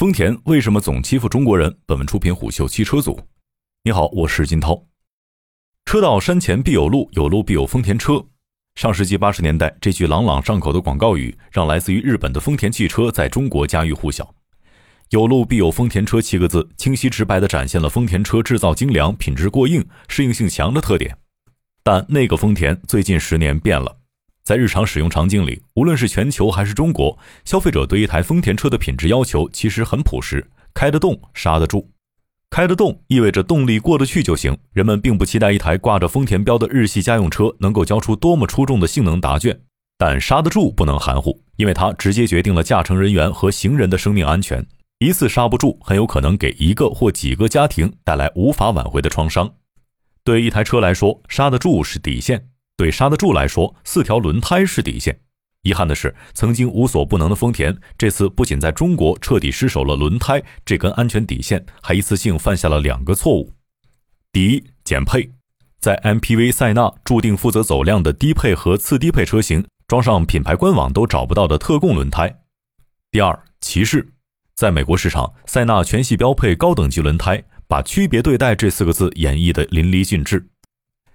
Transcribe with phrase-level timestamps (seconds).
[0.00, 1.76] 丰田为什么总欺负中国人？
[1.84, 3.20] 本文出品虎嗅汽车组。
[3.84, 4.86] 你好，我是金涛。
[5.84, 8.24] 车到山前必有路，有路必有丰田车。
[8.76, 14.34] 上世纪八十年代，这句朗朗上口的广告语让来自于日本的丰田汽车在中国家喻户晓。
[15.10, 21.14] 有路必有丰田车七个字，清晰直白地展现了丰田车制造精良、品质过硬、适应性强的特点。
[21.82, 23.99] 但那个丰田最近十年变了。
[24.42, 31.90] 在日常使用场景里，无论是全球还是中国，消费者对一台丰田车的品质要求其实很朴实：开得动，刹得住。
[32.50, 34.58] 开得动意味着动力过得去就行。
[34.72, 39.60] 人们并不期待一台挂着丰田标的日系家用车能够交出多么出众的性能答卷，
[39.96, 44.66] 但刹得住不能含糊，因为它直接决定了驾乘人员和行人的生命安全。
[44.98, 49.54] 一次刹不住，很有可能给一个或几个家庭带来无法挽回的创伤。
[50.24, 52.49] 对一台车来说，刹得住是底线。
[52.80, 55.20] 对刹得住来说，四条轮胎是底线。
[55.64, 63.52] 遗憾的是，曾经无所不能的丰田，这次不仅在中国彻底失守了轮胎这根安全底线，还一次性犯下了两个错误：
[64.32, 65.30] 第一，减配，
[65.78, 72.30] 在 MPV 塞纳注定负责走量的低配和次低配车型装上品牌官网都找不到的特供轮胎；
[73.10, 74.08] 第二，歧视，
[74.54, 80.48] 在美国市场，塞纳全系标配高等级轮胎，把区别对待这四个字演绎得淋漓尽致。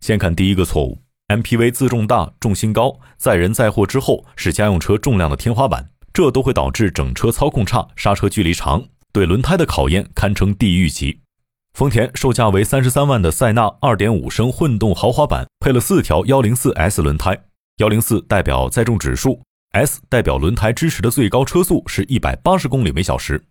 [0.00, 0.96] 先看第一个错误。
[1.30, 11.20] MPV 自重大、重心高，载人载货之后是家用车重量的天花板，这都会导致整车操控差、刹车距离长，对轮胎的考验堪称地狱级。
[11.72, 17.38] 丰田售价为三十三万的塞纳2.5升混动豪华版，配了四条 104S 轮胎
[17.76, 23.44] ，104代表载重指数，S 代表轮胎支持的最高车速是一百八十公里每小时。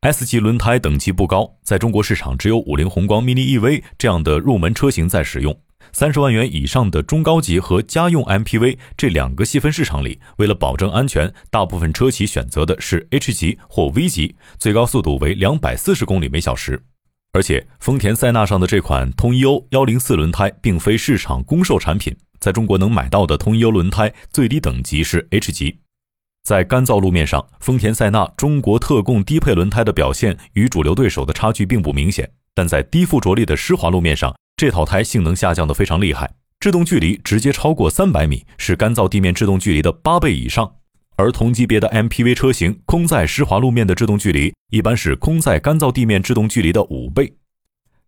[0.00, 5.58] S 级轮胎等级不高，在中国市场只有五菱宏光 mini EV 这样的入门车型在使用。
[5.92, 16.82] 三十万元以上的中高级和家用 MPV 这两个细分市场里，为了保证安全，大部分车企选择的是 H 级或 V 级，最高速度为两百四十公里每小时。
[17.32, 25.78] 而且，丰田塞纳上的这款通一欧幺零四轮胎并非市场公售产品，在中国能买到的通一欧轮胎最低等级是 H 级。
[26.44, 40.72] 在干燥路面上，丰田塞纳中国特供低配轮胎的表现与主流对手的差距并不明显，但在低附着力的湿滑路面上，这套胎性能下降的非常厉害，制动距离直接超过三百米，是干燥地面制动距离的八倍以上。
[41.16, 47.34] 而同级别的 MPV 车型，空载湿滑路面的制动距离一般是空载干燥地面制动距离的五倍。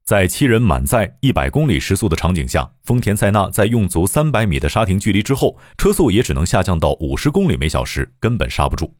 [0.05, 8.95] 在七人满载一百公里时速的场景下，丰田塞纳在用足三百米的刹停距离之后，车速也只能下降到五十公里每小时，根本刹不住。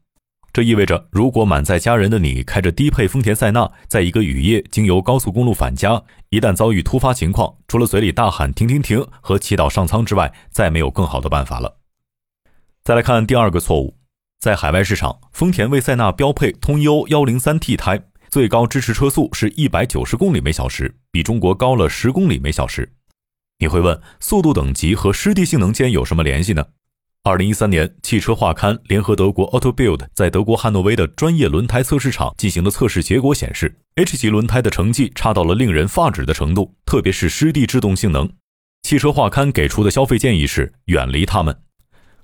[0.55, 11.79] 这意味着，如果满载家人的你开着低配丰田塞纳，在一个雨夜经由高速公路返家，一旦遭遇突发情况，除了嘴里大喊“停停停”和祈祷上苍之外，再没有更好的办法了。
[12.85, 13.97] 再来看第二个错误，
[14.39, 22.93] 在海外市场，丰田为塞纳标配通优幺零三 T 胎，最高支持车速是一百九十公里每小时，比中国高了十公里每小时。
[23.59, 26.65] 你会问，速度等级和湿地性能间有什么联系呢？
[27.27, 38.29] 二零一三年，汽车画刊联合德国 Auto Build 在德国汉诺威的专业轮胎测试场进行的测试结果显示，H 级轮胎的成绩差到了令人发指的程度，特别是湿地制动性能。
[38.83, 41.59] 汽车画刊给出的消费建议是远离它们。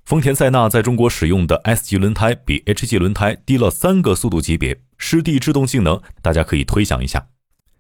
[0.06, 7.26] 丰田塞纳在中国使用的 S 级轮胎比 H 级轮胎低了三个速度级别，湿地制动性能大家可以推想一下。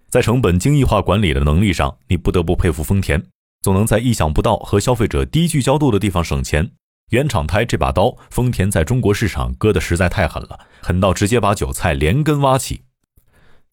[0.09, 3.23] 在成本精益化管理的能力上，你不得不佩服丰田，
[3.61, 6.71] 总能在意想不到和消费者低聚焦度的地方省钱。
[7.11, 12.83] 原厂胎这把刀，丰田在中国市场割的实在太狠了，狠到直接把韭菜连根挖起。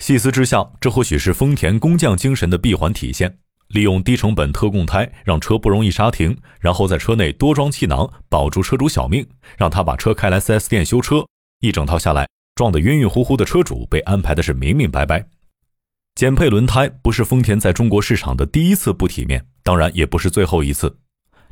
[0.00, 3.38] 细思之下，这或许是丰田工匠精神的闭环体现：
[3.68, 9.24] 利用低成本特供胎，让车不容易刹停，然后在车内多装气囊，保住车主小命，
[9.56, 11.24] 让他把车开来 4S 店修车。
[11.60, 15.24] 一整套下来，撞得晕晕乎乎的车主被安排的是明明白白。
[16.16, 20.98] 减配轮胎不是丰田在中国市场的第一次不体面，当然也不是最后一次。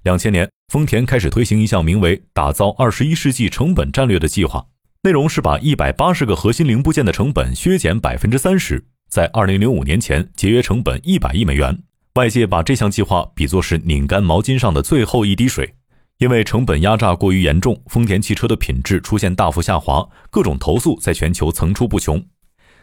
[0.06, 4.65] 两千年，丰田开始推行一项名为“打造二十一世纪成本战略”的计划，
[5.03, 11.76] 内容是把一百八十个核心零部件的成本削减百分之三十，在二零零五年前节约成本一百亿美元。
[12.14, 15.75] 外界把这项计划比作是拧干毛巾上的最后一滴水，
[16.19, 22.25] 因为成本压榨过于严重，丰田汽车的品质出现大幅下滑，各种投诉在全球层出不穷。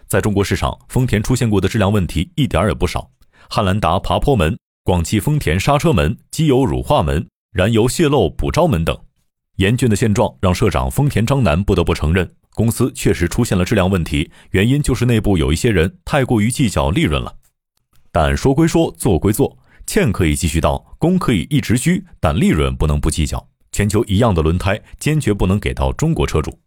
[0.07, 3.11] 在中国市场，丰田出现过的质量问题一点也不少，
[3.49, 4.57] 汉兰达爬坡门。
[4.85, 8.97] 广汽丰田刹车门、机油乳化门、燃油泄漏补招门等，
[9.55, 17.33] 严峻的现状让社长丰田章男不得不承认，公司确实出现了质量问题，原因就是内部有一些人太过于计较利润了。
[18.11, 19.57] 但说归说，做归做，
[19.87, 23.47] 欠可以继续到，功可以一直居，但利润不能不计较。
[23.71, 26.59] 全球一样的轮胎，坚决不能给到中国车主。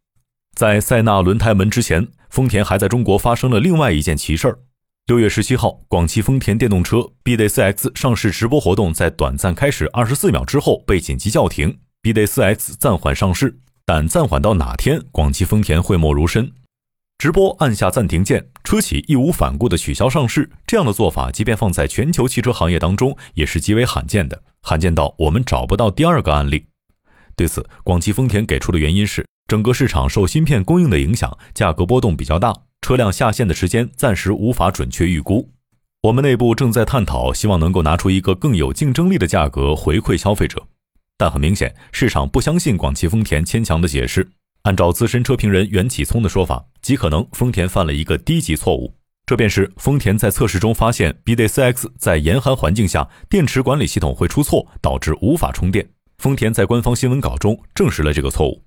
[0.55, 4.59] 在塞纳轮胎门之前，丰田还在中国发生了另外一件奇事儿。
[5.07, 13.57] 六月十七号，广汽丰田电动车 BD4X 上市直播活动在短暂开始二十四秒之后被紧急叫停，BD4X 暂缓上市。
[13.85, 16.51] 但暂缓到哪天，广汽丰田讳莫如深。
[17.19, 26.67] 直播按下暂停键，车企义无反顾地取消上市，这样的做法，即便放在全球汽车行业当中，也是极为罕见的，罕见到我们找不到第二个案例。
[27.37, 32.53] 对此，广汽丰田给出的原因是，整个市场受芯片供应的影响，价格波动比较大。
[32.87, 35.51] 车辆下线的时间暂时无法准确预估，
[36.03, 40.65] 我们内部正在探讨，希望能够拿出一个更有竞争力的价格回馈消费者。
[41.19, 44.31] 但很明显，市场不相信广汽丰田牵强的解释。
[44.63, 48.95] 按照资深车评人袁启聪的说法，极可能丰田犯了一个低级错误，
[49.27, 55.85] 这便是丰田在测试中发现 BD4X 在严寒环境下电池管理系统会出错，导致无法充电。
[56.19, 58.63] 丰田在官方新闻稿中证实了这个错误。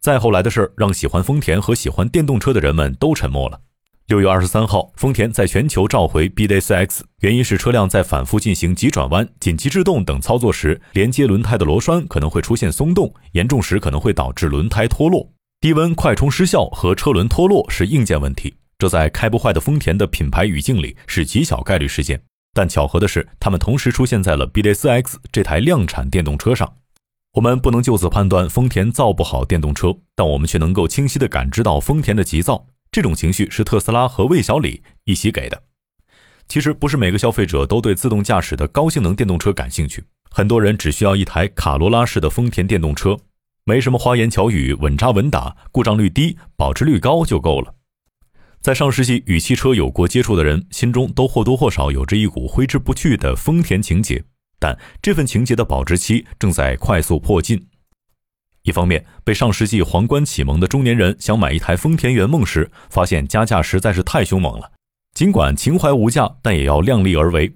[0.00, 3.60] 再后来的事儿，让喜欢丰田和喜欢电动车的人们都沉默了。
[4.06, 15.30] 六月二十三号，丰田在全球召回 BD4X，原因是车辆在反复进行急转弯、紧急制动等操作时，连接轮胎的螺栓可能会出现松动，严重时可能会导致轮胎脱落。
[15.60, 22.22] 低温快充失效和车轮脱落是硬件问题，这在开不坏的丰田的品牌语境里是极小概率事件。
[22.54, 26.72] 但巧合的是，它们同时出现在了 BD4X 这台量产电动车上。
[27.34, 32.66] 我们不能就此判断丰田造不好电动车，但我们却能够清晰地感知到丰田的急躁。
[32.90, 35.62] 这种情绪是特斯拉和魏小李一起给的。
[36.48, 43.18] 其实不是每个消费者都对自动驾驶的高性能电动车感兴趣，很多人只需要一台卡罗拉式的丰田电动车，
[43.64, 47.74] 没什么花言巧语，稳扎稳打，故障率低，保值率高就够了。
[48.62, 54.24] 在上世纪与汽车有过接触的人心中，都或多或少有着一股挥之不去的丰田情结。
[54.58, 57.66] 但这份情节的保质期正在快速迫近。
[58.62, 64.70] 一方面，被上世纪皇冠启蒙的中年人想买一台丰田圆梦时，发现加价实在是太凶猛了。
[65.14, 67.54] 尽管情怀无价，但也要量力而为。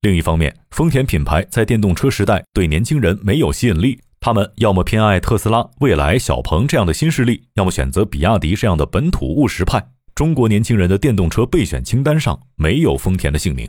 [0.00, 9.86] 另一方面，丰田品牌在电动车时代对年轻人没有吸引力，他们要么偏爱特斯拉、蔚来、小鹏这样的新势力，要么选择比亚迪这样的本土务实派。
[10.14, 13.68] 中国年轻人的电动车备选清单上没有丰田的姓名。